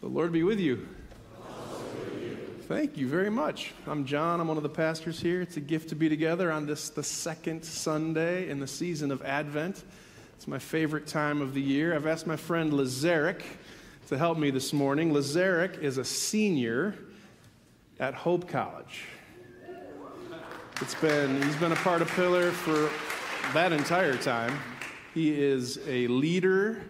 [0.00, 0.86] The Lord be with you.
[2.68, 3.72] Thank you very much.
[3.84, 4.38] I'm Jon.
[4.38, 5.40] I'm one of the pastors here.
[5.40, 9.22] It's a gift to be together on this, the second Sunday in the season of
[9.24, 9.82] Advent.
[10.36, 11.96] It's my favorite time of the year.
[11.96, 13.42] I've asked my friend Lazarick
[14.06, 15.12] to help me this morning.
[15.12, 16.94] Lazarick is a senior
[17.98, 19.02] at Hope College.
[20.80, 22.88] It's been, he's been a part of Pillar for
[23.52, 24.60] that entire time.
[25.12, 26.82] He is a leader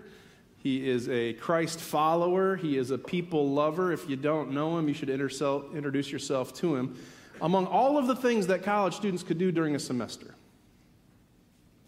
[0.61, 2.57] he is a Christ follower.
[2.57, 3.93] He is a people lover.
[3.93, 6.99] If you don't know him, you should introduce yourself to him.
[7.41, 10.35] Among all of the things that college students could do during a semester,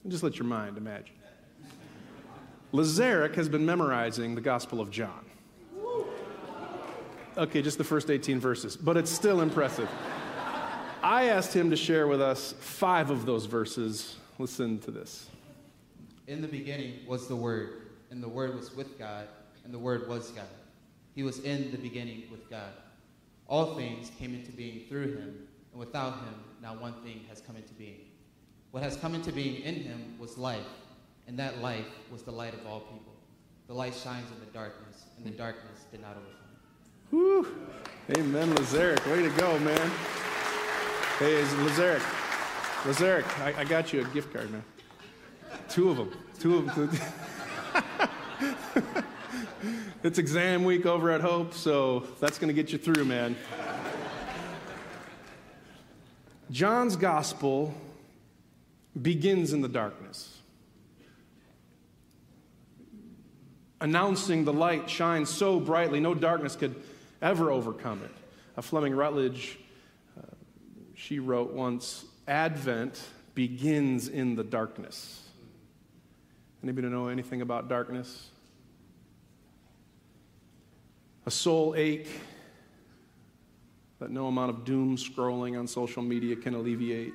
[0.07, 1.17] just let your mind imagine.
[2.73, 5.25] Lazarek has been memorizing the Gospel of John.
[7.37, 9.89] Okay, just the first 18 verses, but it's still impressive.
[11.03, 14.17] I asked him to share with us five of those verses.
[14.39, 15.27] Listen to this.
[16.29, 19.29] In the beginning was the Word and the Word was with God,
[19.65, 20.45] and the Word was God.
[21.15, 22.73] He was in the beginning with God.
[23.47, 27.57] All things came into being through him, and without him, not one thing has come
[27.57, 28.01] into being.
[28.71, 30.67] What has come into being in him was life,
[31.27, 33.13] and that life was the light of all people.
[33.67, 36.41] The light shines in the darkness, and the darkness did not overcome.
[37.11, 37.47] Whew.
[38.17, 39.05] Amen, Lazarick.
[39.11, 39.91] Way to go, man.
[41.19, 42.03] Hey, Lazarick.
[42.83, 44.65] Lazarick, I, I got you a gift card, man.
[45.69, 46.13] Two of them.
[46.39, 46.99] Two of them.
[50.03, 53.37] It's exam week over at Hope, so that's going to get you through, man.
[56.51, 57.75] John's gospel
[59.01, 60.39] begins in the darkness,
[63.81, 66.83] announcing the light shines so brightly, no darkness could
[67.23, 68.11] ever overcome it.
[68.57, 69.59] A Fleming Rutledge,
[70.19, 70.23] uh,
[70.95, 73.01] she wrote once, Advent
[73.35, 75.29] begins in the darkness.
[76.63, 78.29] Anybody know anything about darkness?
[81.31, 82.09] A soul ache
[84.01, 87.15] that no amount of doom scrolling on social media can alleviate.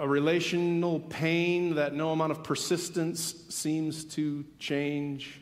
[0.00, 5.40] A, relational pain that no amount of persistence seems to change.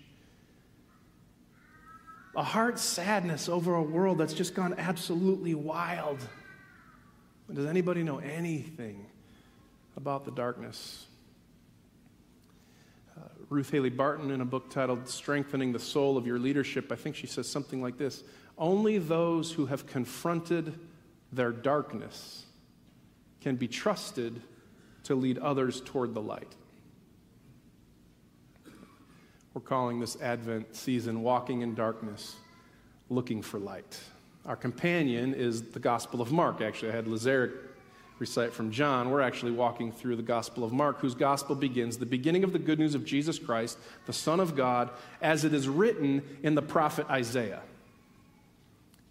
[2.36, 6.18] A heart sadness over a world that's just gone absolutely wild.
[7.50, 9.06] Does anybody know anything
[9.96, 11.06] about the darkness.
[13.50, 17.16] Ruth Haley Barton, in a book titled Strengthening the Soul of Your Leadership, I think
[17.16, 18.22] she says something like this
[18.56, 20.78] Only those who have confronted
[21.32, 22.44] their darkness
[23.40, 24.40] can be trusted
[25.04, 26.54] to lead others toward the light.
[29.52, 32.36] We're calling this Advent season Walking in Darkness,
[33.08, 33.98] Looking for Light.
[34.46, 36.60] Our companion is the Gospel of Mark.
[36.60, 37.52] Actually, I had Lazarick
[38.20, 42.06] recite from John, we're actually walking through the Gospel of Mark, whose Gospel begins the
[42.06, 44.90] beginning of the good news of Jesus Christ, the Son of God,
[45.22, 47.62] as it is written in the prophet Isaiah.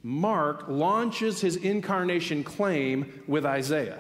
[0.04, 4.00] Mark launches his incarnation claim with Isaiah.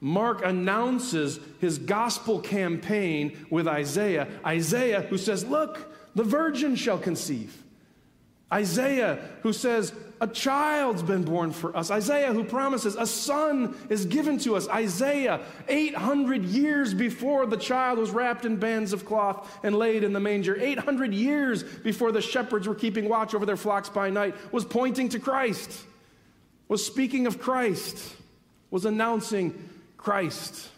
[0.00, 4.26] Mark announces his gospel campaign with Isaiah.
[4.44, 7.62] Isaiah, who says, Look, the virgin shall conceive.
[8.52, 9.92] Isaiah, who says,
[10.22, 11.90] a child's been born for us.
[11.90, 14.68] Isaiah, who promises a son is given to us.
[14.68, 20.12] Isaiah, 800 years before the child was wrapped in bands of cloth and laid in
[20.12, 24.36] the manger, 800 years before the shepherds were keeping watch over their flocks by night,
[24.52, 25.82] was pointing to Christ,
[26.68, 28.14] was speaking of Christ,
[28.70, 30.68] was announcing Christ.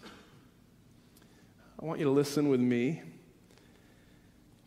[1.79, 3.03] I want you to listen with me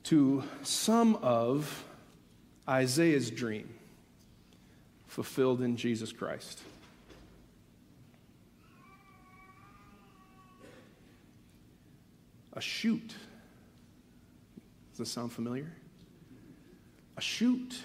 [0.04, 1.84] to some of
[2.70, 3.70] Isaiah's dream
[5.08, 6.62] fulfilled in Jesus Christ.
[12.54, 13.14] A shoot.
[14.92, 15.72] Does this sound familiar?
[17.18, 17.80] A shoot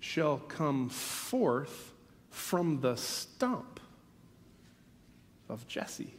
[0.00, 1.92] shall come forth
[2.30, 3.80] from the stump
[5.48, 6.12] of Jesse.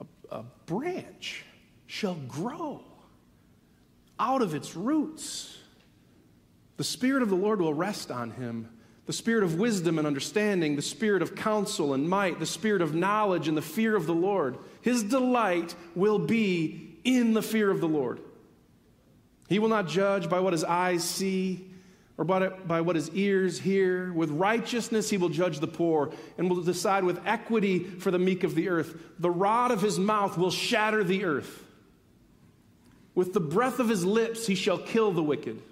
[0.00, 1.44] A, a branch
[1.86, 2.82] shall grow
[4.18, 5.56] out of its roots.
[6.76, 8.68] The Spirit of the Lord will rest on him
[9.06, 12.94] the spirit of wisdom and understanding, the spirit of counsel and might, the spirit of
[12.94, 14.56] knowledge and the fear of the Lord.
[14.80, 18.20] His delight will be in the fear of the Lord.
[19.48, 21.70] He will not judge by what his eyes see
[22.16, 24.10] or by, what his ears hear.
[24.14, 28.42] With righteousness, he will judge the poor and will decide with equity for the meek
[28.42, 28.96] of the earth.
[29.18, 31.63] The rod of his mouth will shatter the earth.
[33.14, 35.62] With the breath of his lips, he shall kill the wicked.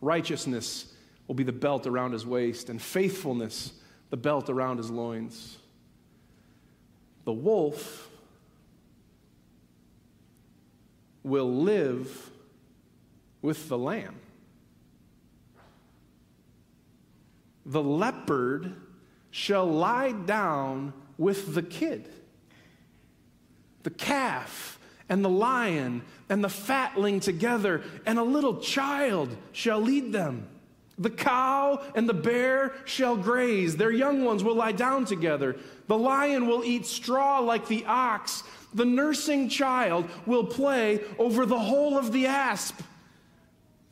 [0.00, 0.92] Righteousness
[1.26, 3.72] will be the belt around his waist, and faithfulness
[4.10, 5.58] the belt around his loins.
[7.24, 8.08] The wolf
[11.22, 12.30] will live
[13.42, 14.14] with the lamb.
[17.64, 18.76] The leopard
[19.32, 22.08] shall lie down with the kid.
[23.82, 24.78] The calf
[25.08, 30.48] and the lion and the fatling together, and a little child shall lead them.
[30.98, 35.56] The cow and the bear shall graze, their young ones will lie down together.
[35.88, 38.42] The lion will eat straw like the ox.
[38.72, 42.80] The nursing child will play over the hole of the asp.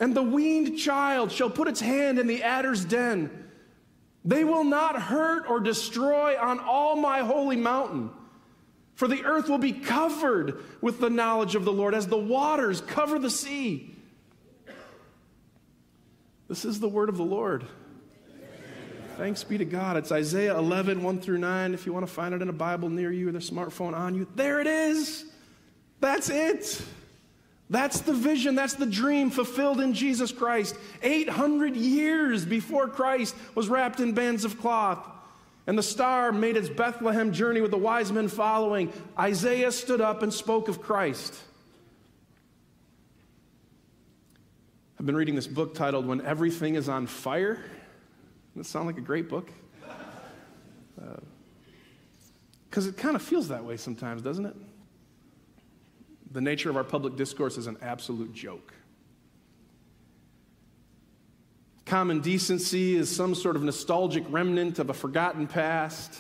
[0.01, 3.31] And the weaned child shall put its hand in the adder's den.
[4.25, 8.11] They will not hurt or destroy on all my holy mountain.
[8.95, 12.81] For the earth will be covered with the knowledge of the Lord as the waters
[12.81, 13.91] cover the sea.
[16.49, 17.65] This is the word of the Lord.
[19.17, 19.97] Thanks be to God.
[19.97, 21.75] It's Isaiah 11, 1 through 9.
[21.75, 24.15] If you want to find it in a Bible near you or the smartphone on
[24.15, 25.25] you, there it is.
[26.01, 26.83] That's it.
[27.71, 30.77] That's the vision, that's the dream fulfilled in Jesus Christ.
[31.03, 34.99] 800 years before Christ was wrapped in bands of cloth.
[35.67, 38.93] And the star made its Bethlehem journey with the wise men following.
[39.19, 41.35] Isaiah stood up and spoke of Christ.
[44.99, 47.55] I've been reading this book titled When Everything is on Fire.
[47.55, 47.69] Doesn't
[48.55, 49.51] that sound like a great book?
[52.69, 54.57] Because uh, it kind of feels that way sometimes, doesn't it?
[56.31, 58.75] The nature of our public discourse is an absolute joke.
[61.87, 66.19] Common decency is some sort of nostalgic remnant of a forgotten past.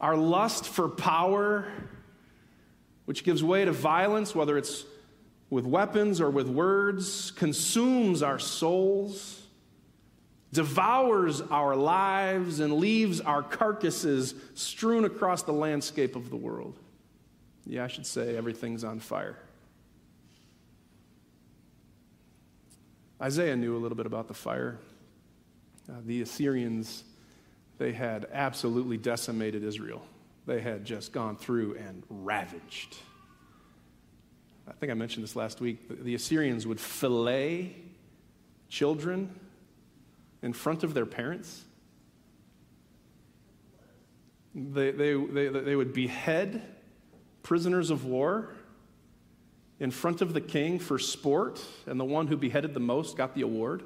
[0.00, 1.68] Our lust for power,
[3.04, 4.84] which gives way to violence, whether it's
[5.50, 9.40] with weapons or with words, consumes our souls,
[10.52, 16.76] devours our lives, and leaves our carcasses strewn across the landscape of the world.
[17.66, 19.36] Yeah, I should say everything's on fire.
[23.20, 24.78] Isaiah knew a little bit about the fire.
[25.88, 27.02] Uh, the Assyrians,
[27.78, 30.02] they had absolutely decimated Israel.
[30.46, 32.96] They had just gone through and ravaged.
[34.68, 35.88] I think I mentioned this last week.
[35.88, 37.74] The, the Assyrians would fillet
[38.68, 39.34] children
[40.42, 41.64] in front of their parents.
[44.54, 46.62] They, they, they, they would behead
[47.42, 48.50] prisoners of war
[49.80, 53.34] in front of the king for sport, and the one who beheaded the most got
[53.34, 53.84] the award.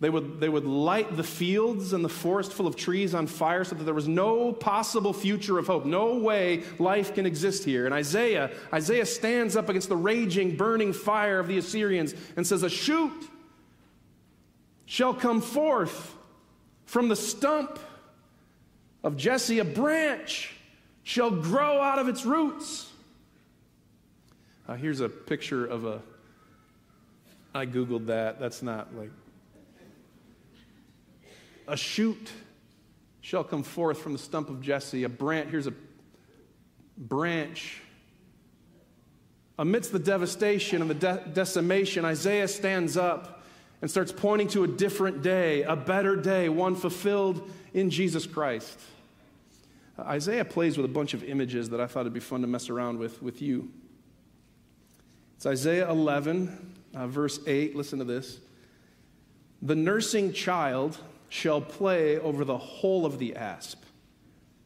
[0.00, 3.64] They would, they would light the fields and the forest full of trees on fire
[3.64, 5.84] so that there was no possible future of hope.
[5.84, 7.86] No way life can exist here.
[7.86, 12.62] And Isaiah, Isaiah stands up against the raging, burning fire of the Assyrians and says,
[12.62, 13.12] A shoot
[14.84, 16.14] shall come forth
[16.84, 17.78] from the stump
[19.02, 20.54] of Jesse, a branch
[21.02, 22.90] shall grow out of its roots.
[24.66, 26.00] Uh, here's a picture of a.
[27.54, 28.40] I Googled that.
[28.40, 29.10] That's not like.
[31.68, 32.30] A shoot
[33.20, 35.04] shall come forth from the stump of Jesse.
[35.04, 35.50] A branch.
[35.50, 35.74] Here's a
[36.96, 37.80] branch.
[39.58, 43.42] Amidst the devastation and the de- decimation, Isaiah stands up
[43.80, 48.80] and starts pointing to a different day, a better day, one fulfilled in Jesus Christ.
[49.98, 52.46] Uh, Isaiah plays with a bunch of images that I thought it'd be fun to
[52.46, 53.70] mess around with with you.
[55.44, 57.76] It's Isaiah 11, uh, verse 8.
[57.76, 58.38] Listen to this.
[59.60, 60.96] The nursing child
[61.28, 63.82] shall play over the hole of the asp,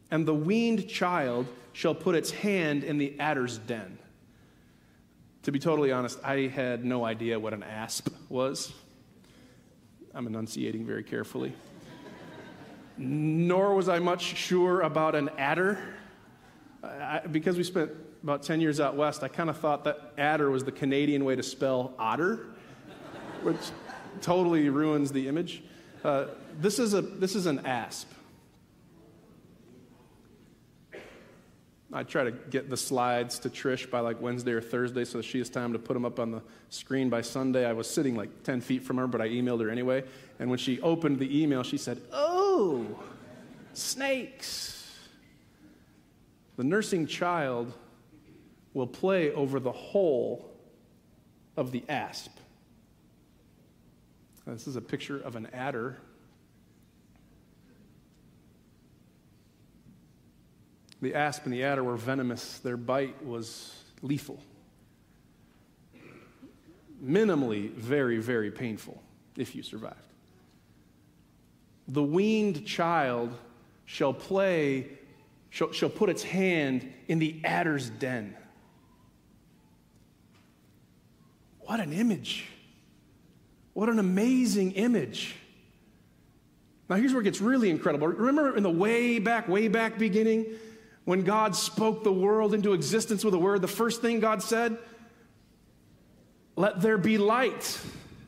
[0.09, 3.97] and the weaned child shall put its hand in the adder's den.
[5.43, 8.71] To be totally honest, I had no idea what an asp was.
[10.15, 11.51] I'm enunciating very carefully.
[12.97, 15.77] Nor was I much sure about an adder.
[16.81, 17.91] I, because we spent
[18.23, 21.35] about 10 years out west, I kind of thought that adder was the Canadian way
[21.35, 22.47] to spell otter,
[23.43, 23.57] which
[24.21, 25.63] totally ruins the image.
[26.03, 26.25] Uh,
[26.59, 28.09] this, is a, this is an asp.
[31.91, 35.39] I try to get the slides to Trish by like Wednesday or Thursday so she
[35.39, 37.65] has time to put them up on the screen by Sunday.
[37.65, 40.03] I was sitting like 10 feet from her, but I emailed her anyway.
[40.37, 42.85] And when she opened the email, she said, Oh,
[43.73, 44.75] snakes.
[46.57, 47.73] The nursing child
[48.73, 50.49] will play over the hole
[51.57, 52.31] of the asp.
[54.45, 55.97] This is a picture of an adder.
[61.01, 64.39] The asp and the adder were venomous, their bite was lethal.
[67.03, 69.01] Minimally, very, very painful
[69.37, 69.95] if you survived.
[71.87, 73.33] The weaned child
[73.85, 74.99] shall play
[75.49, 78.35] shall, shall put its hand in the adder's den.
[81.69, 82.47] What an image!
[83.73, 85.35] What an amazing image.
[86.89, 88.07] Now, here's where it gets really incredible.
[88.07, 90.47] Remember in the way back, way back beginning,
[91.05, 94.79] when God spoke the world into existence with a word, the first thing God said,
[96.55, 97.79] Let there be light.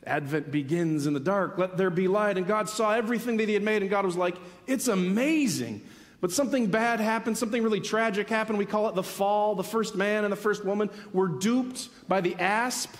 [0.06, 1.58] Advent begins in the dark.
[1.58, 2.38] Let there be light.
[2.38, 4.36] And God saw everything that He had made, and God was like,
[4.68, 5.82] It's amazing.
[6.20, 8.58] But something bad happened, something really tragic happened.
[8.58, 9.56] We call it the fall.
[9.56, 12.94] The first man and the first woman were duped by the asp,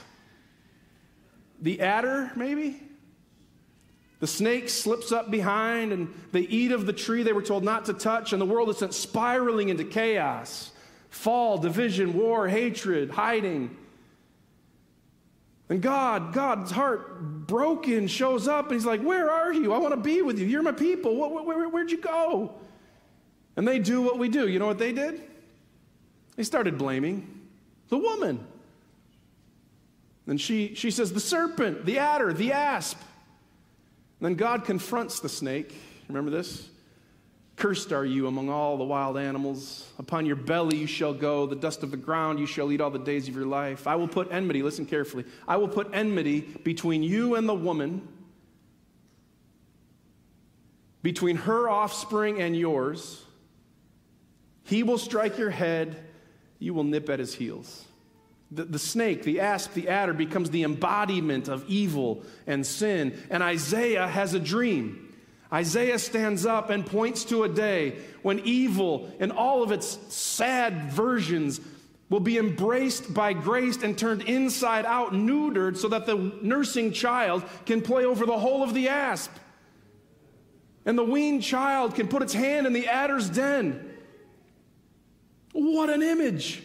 [1.63, 2.83] the adder, maybe.
[4.21, 7.87] The snake slips up behind and they eat of the tree they were told not
[7.87, 10.71] to touch, and the world is sent spiraling into chaos
[11.09, 13.77] fall, division, war, hatred, hiding.
[15.69, 19.73] And God, God's heart broken, shows up and he's like, Where are you?
[19.73, 20.47] I want to be with you.
[20.47, 21.17] You're my people.
[21.17, 22.55] Where, where, where'd you go?
[23.57, 24.49] And they do what we do.
[24.49, 25.23] You know what they did?
[26.37, 27.49] They started blaming
[27.89, 28.47] the woman.
[30.33, 32.97] And she, she says, The serpent, the adder, the asp.
[34.19, 35.77] And Then God confronts the snake.
[36.09, 36.71] Remember this?
[37.57, 39.87] Cursed are you among all the wild animals.
[39.99, 41.45] Upon your belly you shall go.
[41.45, 43.87] The dust of the ground you shall eat all the days of your life.
[43.87, 45.27] I will put enmity, listen carefully.
[45.47, 48.09] I will put enmity between you and the woman,
[51.03, 53.23] between her offspring and yours.
[54.65, 56.03] He will strike your head,
[56.59, 57.85] you will nip at his heels.
[58.55, 63.19] The, the snake, the asp, the adder becomes the embodiment of evil and sin.
[63.31, 65.15] And Isaiah has a dream.
[65.53, 70.91] Isaiah stands up and points to a day when evil in all of its sad
[70.93, 71.61] versions
[72.09, 77.43] will be embraced by grace and turned inside out, neutered, so that the nursing child
[77.65, 79.31] can play over the hole of the asp.
[80.85, 83.95] And the weaned child can put its hand in the adder's den.
[85.53, 86.63] What an image!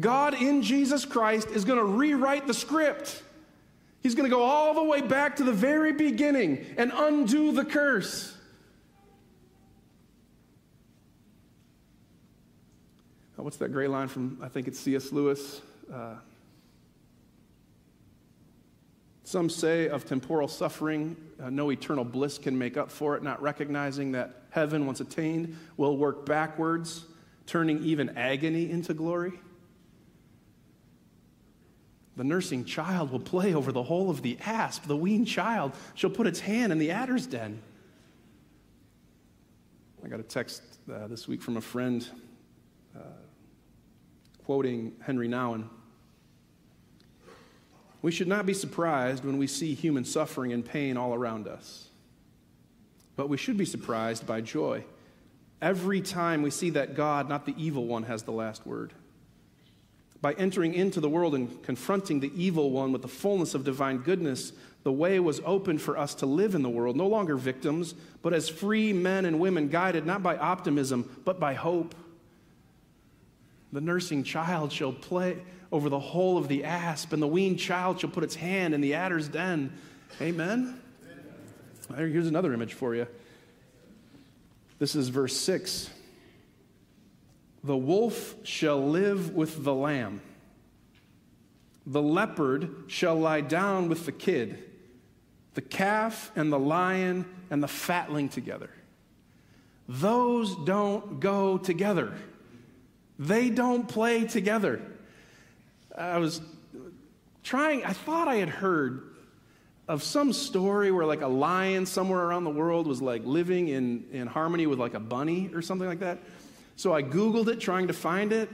[0.00, 3.22] God in Jesus Christ is going to rewrite the script.
[4.02, 7.64] He's going to go all the way back to the very beginning and undo the
[7.64, 8.36] curse.
[13.38, 15.10] Oh, what's that great line from, I think it's C.S.
[15.10, 15.62] Lewis?
[15.92, 16.14] Uh,
[19.24, 23.40] some say of temporal suffering, uh, no eternal bliss can make up for it, not
[23.40, 27.04] recognizing that heaven, once attained, will work backwards,
[27.46, 29.32] turning even agony into glory.
[32.18, 34.88] The nursing child will play over the hole of the asp.
[34.88, 37.62] The weaned child shall put its hand in the adder's den.
[40.04, 42.04] I got a text uh, this week from a friend
[42.96, 43.02] uh,
[44.44, 45.68] quoting Henry Nouwen.
[48.02, 51.86] We should not be surprised when we see human suffering and pain all around us,
[53.14, 54.82] but we should be surprised by joy
[55.62, 58.92] every time we see that God, not the evil one, has the last word
[60.20, 63.98] by entering into the world and confronting the evil one with the fullness of divine
[63.98, 67.94] goodness, the way was opened for us to live in the world, no longer victims,
[68.22, 71.94] but as free men and women guided not by optimism, but by hope.
[73.72, 78.00] The nursing child shall play over the hole of the asp, and the weaned child
[78.00, 79.72] shall put its hand in the adder's den.
[80.20, 80.80] Amen?
[81.96, 83.06] Here's another image for you.
[84.78, 85.90] This is verse 6.
[87.64, 90.20] The wolf shall live with the lamb.
[91.86, 94.62] The leopard shall lie down with the kid,
[95.54, 98.70] the calf and the lion and the fatling together.
[99.88, 102.12] Those don't go together.
[103.18, 104.82] They don't play together.
[105.96, 106.40] I was
[107.42, 109.14] trying, I thought I had heard
[109.88, 114.04] of some story where like a lion somewhere around the world was like living in,
[114.12, 116.18] in harmony with like a bunny or something like that.
[116.78, 118.48] So I Googled it trying to find it,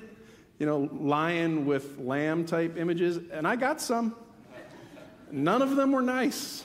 [0.58, 4.16] you know, lion with lamb type images, and I got some.
[5.30, 6.64] None of them were nice.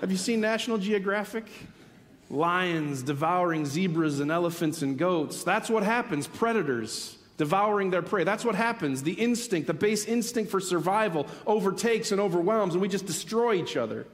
[0.00, 1.44] Have you seen National Geographic?
[2.30, 5.44] Lions devouring zebras and elephants and goats.
[5.44, 6.26] That's what happens.
[6.26, 8.24] Predators devouring their prey.
[8.24, 9.04] That's what happens.
[9.04, 13.76] The instinct, the base instinct for survival, overtakes and overwhelms, and we just destroy each
[13.76, 14.04] other.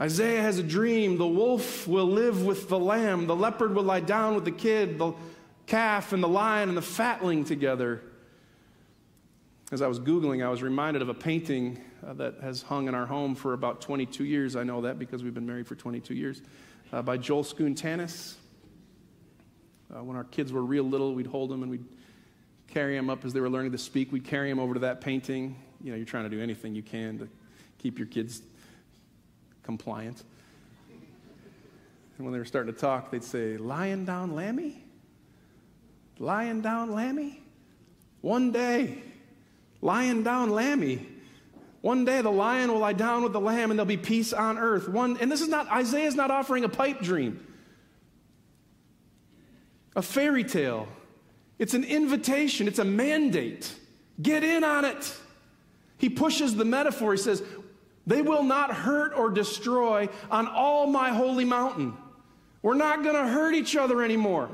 [0.00, 1.18] Isaiah has a dream.
[1.18, 4.98] The wolf will live with the lamb, the leopard will lie down with the kid,
[4.98, 5.12] the
[5.66, 8.02] calf and the lion and the fatling together.
[9.72, 12.94] As I was Googling, I was reminded of a painting uh, that has hung in
[12.94, 14.56] our home for about 22 years.
[14.56, 16.42] I know that because we've been married for 22 years,
[16.92, 18.34] uh, by Joel Schoontanis.
[19.94, 21.84] Uh, when our kids were real little, we'd hold them and we'd
[22.68, 24.12] carry them up as they were learning to speak.
[24.12, 25.56] We'd carry them over to that painting.
[25.80, 27.28] You know, you're trying to do anything you can to
[27.78, 28.42] keep your kids
[29.64, 30.22] compliant.
[32.16, 34.82] And when they were starting to talk, they'd say, Lying down Lammy?
[36.18, 37.40] Lying down Lammy?
[38.20, 39.02] One day,
[39.80, 41.06] lying down Lammy.
[41.84, 44.56] One day the lion will lie down with the lamb and there'll be peace on
[44.56, 44.88] earth.
[44.88, 47.46] One, and this is not, Isaiah's not offering a pipe dream,
[49.94, 50.88] a fairy tale.
[51.58, 53.70] It's an invitation, it's a mandate.
[54.22, 55.14] Get in on it.
[55.98, 57.12] He pushes the metaphor.
[57.12, 57.42] He says,
[58.06, 61.94] They will not hurt or destroy on all my holy mountain.
[62.62, 64.50] We're not going to hurt each other anymore.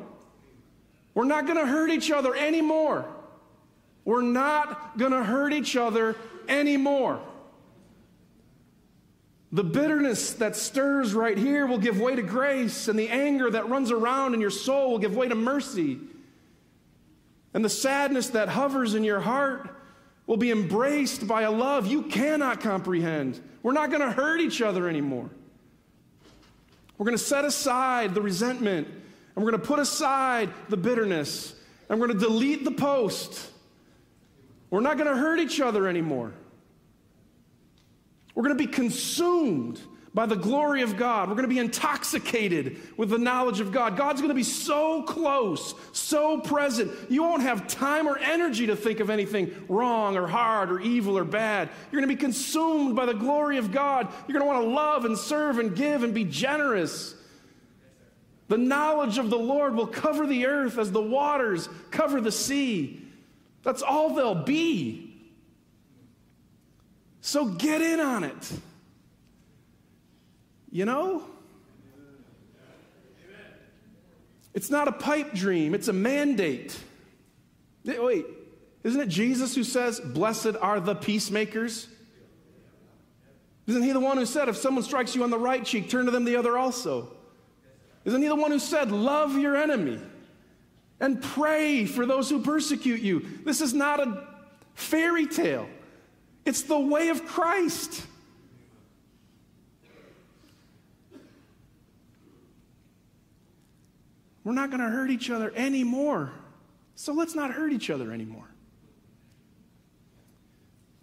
[1.15, 3.07] We're not going to hurt each other anymore.
[4.05, 6.17] We're not going to hurt each other
[6.49, 7.21] anymore.
[9.53, 13.69] The bitterness that stirs right here will give way to grace, and the anger that
[13.69, 15.99] runs around in your soul will give way to mercy.
[17.53, 19.69] And the sadness that hovers in your heart
[20.31, 23.41] will be embraced by a love you cannot comprehend.
[23.65, 25.29] We're not going to hurt each other anymore.
[26.97, 31.57] We're going to set aside the resentment, and we're going to put aside the bitterness,
[31.89, 33.51] and we're going to delete the post.
[34.71, 36.33] We're not going to hurt each other anymore.
[38.37, 39.81] We're going to be consumed
[40.13, 41.29] by the glory of God.
[41.29, 43.97] We're going to be intoxicated with the knowledge of God.
[43.97, 46.91] God's going to be so close, so present.
[47.09, 51.17] You won't have time or energy to think of anything wrong or hard or evil
[51.17, 51.69] or bad.
[51.91, 54.09] You're going to be consumed by the glory of God.
[54.27, 57.15] You're going to want to love and serve and give and be generous.
[58.49, 63.01] The knowledge of the Lord will cover the earth as the waters cover the sea.
[63.63, 65.07] That's all they'll be.
[67.21, 68.53] So get in on it.
[70.71, 71.25] You know?
[74.53, 76.77] It's not a pipe dream, it's a mandate.
[77.85, 78.27] Wait,
[78.83, 81.89] isn't it Jesus who says, Blessed are the peacemakers?
[83.67, 86.07] Isn't he the one who said, If someone strikes you on the right cheek, turn
[86.07, 87.13] to them the other also?
[88.05, 90.01] Isn't he the one who said, Love your enemy
[90.99, 93.25] and pray for those who persecute you?
[93.45, 94.27] This is not a
[94.75, 95.69] fairy tale,
[96.45, 98.07] it's the way of Christ.
[104.45, 106.33] We're not going to hurt each other anymore.
[106.95, 108.49] So let's not hurt each other anymore.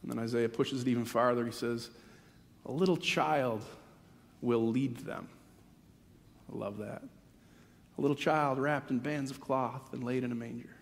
[0.01, 1.45] And then Isaiah pushes it even farther.
[1.45, 1.89] He says,
[2.65, 3.63] A little child
[4.41, 5.27] will lead them.
[6.51, 7.03] I love that.
[7.97, 10.75] A little child wrapped in bands of cloth and laid in a manger.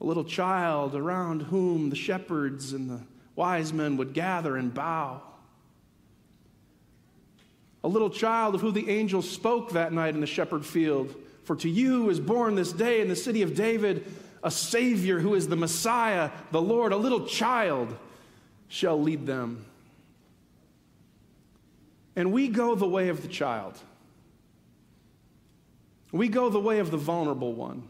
[0.00, 3.00] A little child around whom the shepherds and the
[3.36, 5.22] wise men would gather and bow
[7.84, 11.14] a little child of who the angel spoke that night in the shepherd field.
[11.44, 14.06] For to you is born this day in the city of David
[14.42, 16.92] a Savior who is the Messiah, the Lord.
[16.92, 17.96] A little child
[18.68, 19.64] shall lead them.
[22.16, 23.78] And we go the way of the child.
[26.10, 27.84] We go the way of the vulnerable one.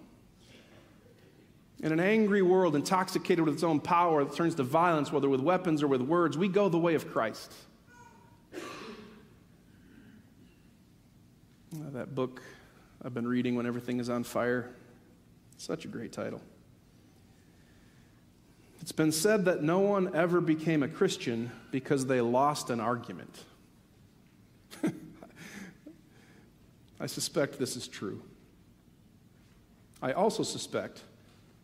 [1.83, 5.41] In an angry world intoxicated with its own power that turns to violence, whether with
[5.41, 7.53] weapons or with words, we go the way of Christ.
[11.75, 12.43] Uh, that book
[13.03, 14.69] I've been reading when everything is on fire.
[15.57, 16.43] Such a great title.
[18.83, 23.45] It's been said that no one ever became a Christian because they lost an argument.
[27.01, 28.21] I suspect this is true.
[30.03, 31.01] I also suspect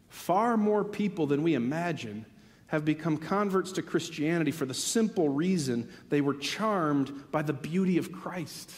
[0.08, 2.24] far more people than we imagine
[2.68, 7.98] have become converts to Christianity for the simple reason they were charmed by the beauty
[7.98, 8.72] of Christ.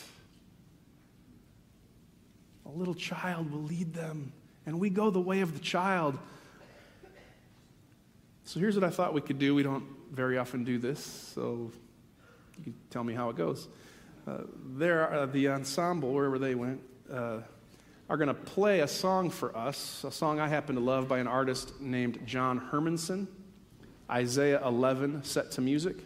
[2.72, 4.32] A little child will lead them,
[4.64, 6.16] and we go the way of the child.
[8.44, 9.56] So here's what I thought we could do.
[9.56, 11.04] We don't very often do this,
[11.34, 11.72] so
[12.58, 13.66] you can tell me how it goes.
[14.24, 14.42] Uh,
[14.76, 16.80] there, the ensemble, wherever they went,
[17.12, 17.38] uh,
[18.08, 21.18] are going to play a song for us, a song I happen to love by
[21.18, 23.26] an artist named John Hermanson,
[24.08, 25.96] Isaiah 11, set to music.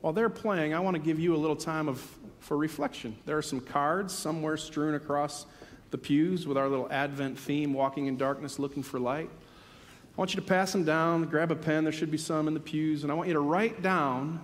[0.00, 2.16] While they're playing, I want to give you a little time of
[2.46, 3.16] for reflection.
[3.26, 5.46] There are some cards somewhere strewn across
[5.90, 9.28] the pews with our little Advent theme, walking in darkness, looking for light.
[9.28, 12.54] I want you to pass them down, grab a pen, there should be some in
[12.54, 14.38] the pews, and I want you to write down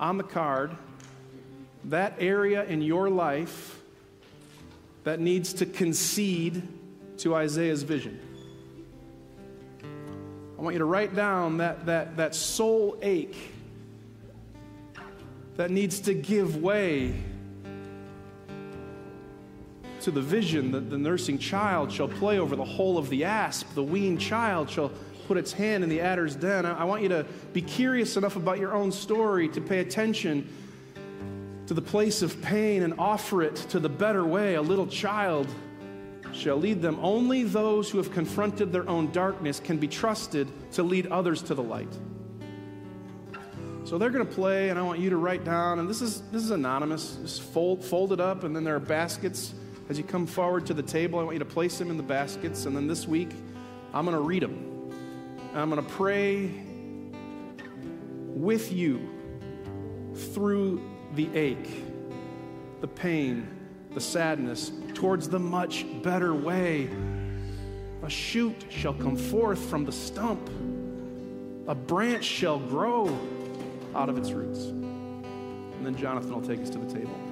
[0.00, 0.76] on the card
[1.84, 3.80] that area in your life
[5.04, 6.66] that needs to concede
[7.18, 8.18] to Isaiah's vision.
[10.58, 13.36] I want you to write down that, that, that soul ache
[15.54, 17.14] that needs to give way
[20.06, 23.66] to the vision that the nursing child shall play over the hole of the asp,
[23.74, 24.92] the weaned child shall
[25.26, 26.64] put its hand in the adder's den.
[26.64, 30.48] I want you to be curious enough about your own story to pay attention
[31.66, 34.54] to the place of pain and offer it to the better way.
[34.54, 35.52] A little child
[36.32, 37.00] shall lead them.
[37.02, 41.54] Only those who have confronted their own darkness can be trusted to lead others to
[41.56, 41.92] the light.
[43.82, 46.20] So they're going to play, and I want you to write down, and this is,
[46.30, 47.16] this is anonymous.
[47.22, 49.52] Just fold, fold it up, and then there are baskets.
[49.88, 52.02] As you come forward to the table, I want you to place them in the
[52.02, 53.30] baskets, and then this week,
[53.94, 54.90] I'm going to read them.
[55.50, 56.50] And I'm going to pray
[58.34, 59.08] with you
[60.34, 60.82] through
[61.14, 61.84] the ache,
[62.80, 63.48] the pain,
[63.92, 66.90] the sadness, towards the much better way.
[68.02, 70.50] A shoot shall come forth from the stump,
[71.68, 73.18] a branch shall grow
[73.94, 74.64] out of its roots.
[74.66, 77.25] And then Jonathan will take us to the table.